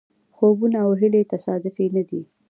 [0.35, 2.21] خوبونه او هیلې تصادفي نه دي.